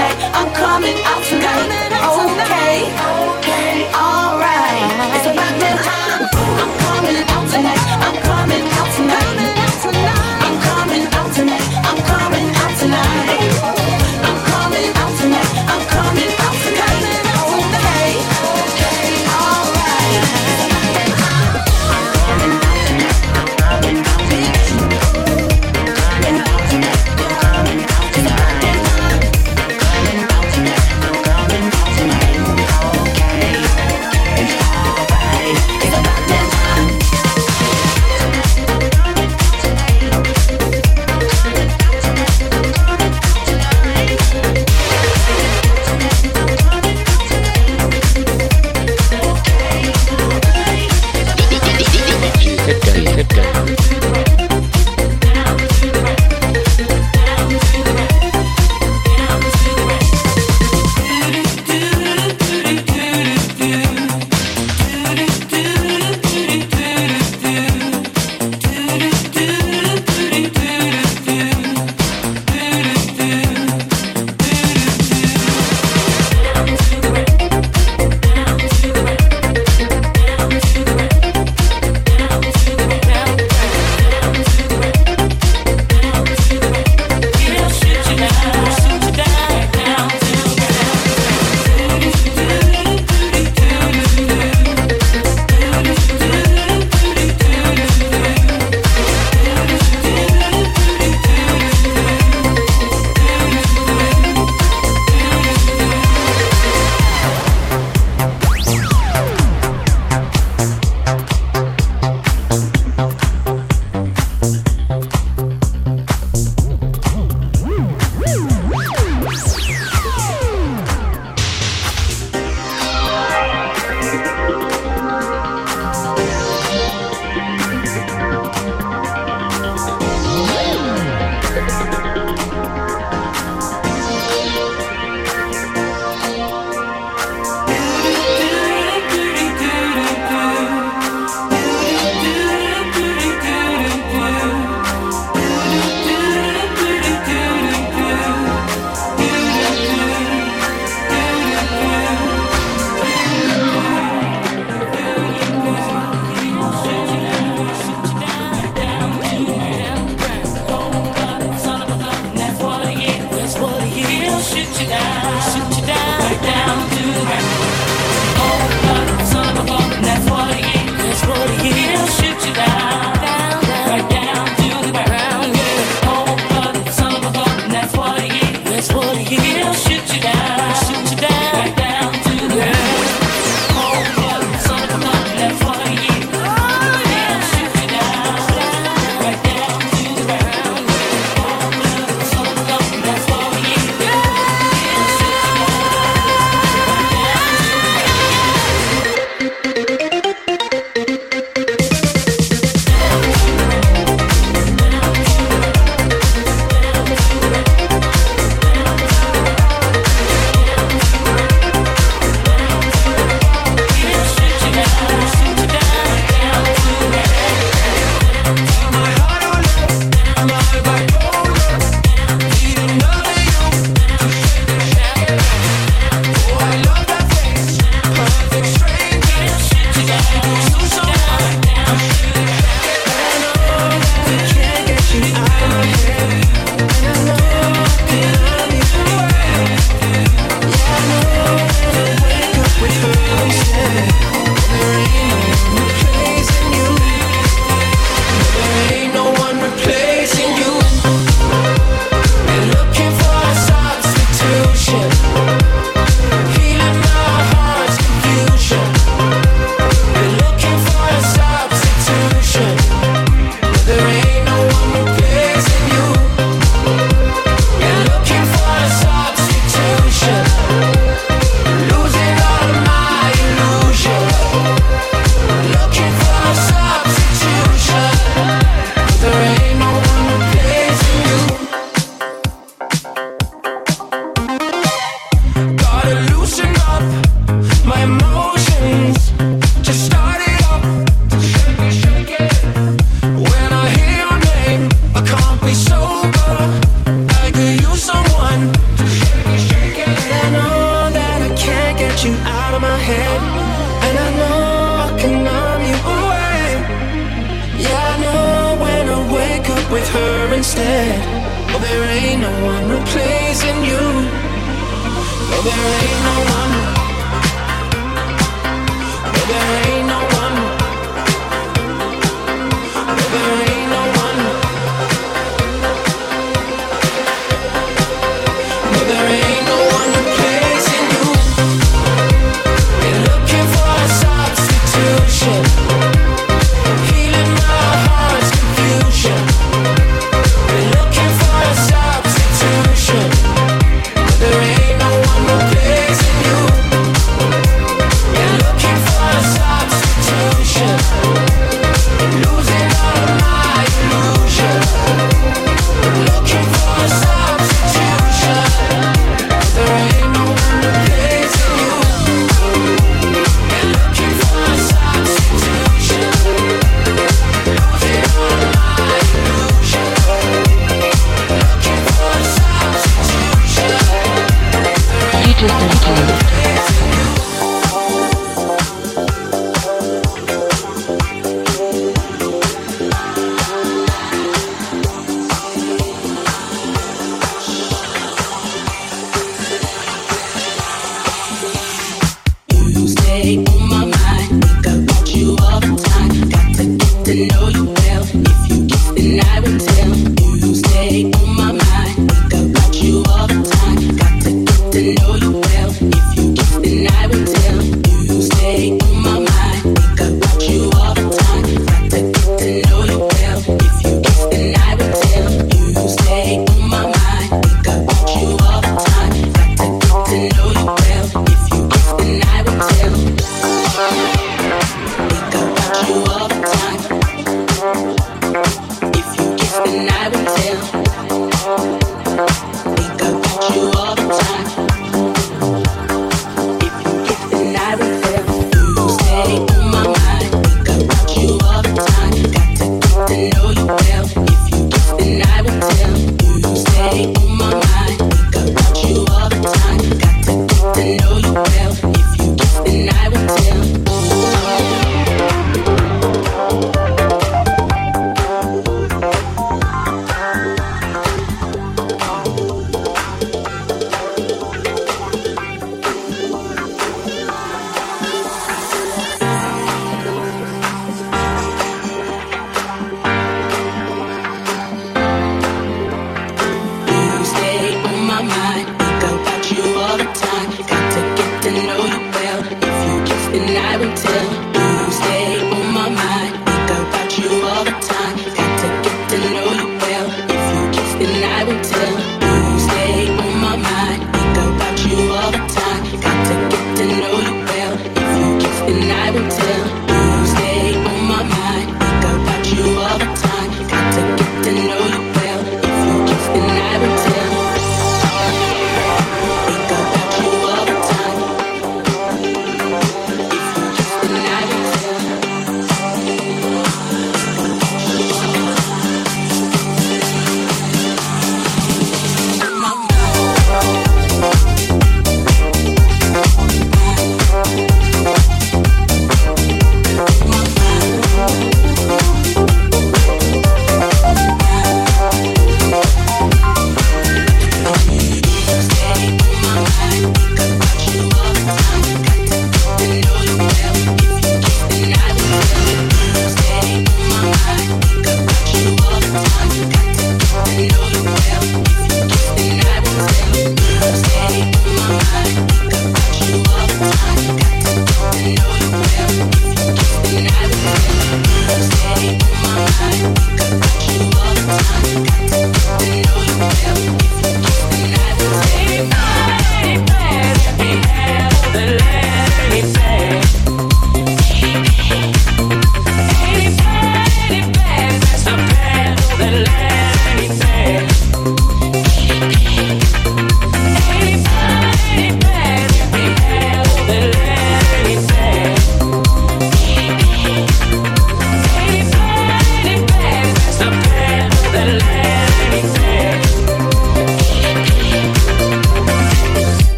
tonight. 0.00 0.30
I'm 0.34 0.52
coming 0.54 0.96
out 1.04 1.22
tonight. 1.24 1.60
Okay, 1.92 2.19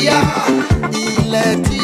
ìyá 0.00 0.18
ilẹ̀. 1.22 1.79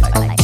Bye. 0.00 0.10
Bye. 0.10 0.43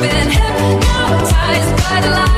been 0.00 0.30
hypnotized 0.30 1.76
by 1.90 2.00
the 2.00 2.10
light. 2.10 2.37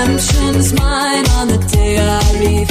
redemption's 0.00 0.72
mine 0.72 1.28
on 1.30 1.48
the 1.48 1.58
day 1.72 1.98
I 1.98 2.32
leave. 2.38 2.69